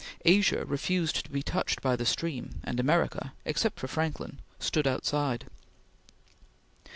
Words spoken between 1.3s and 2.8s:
be touched by the stream, and